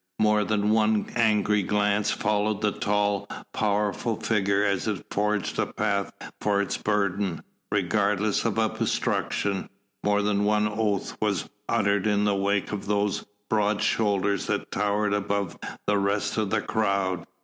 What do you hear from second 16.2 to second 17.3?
of the crowd.